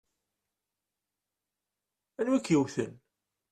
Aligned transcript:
Anwa 2.19 2.37
i 2.39 2.39
k-yewwten? 2.41 2.93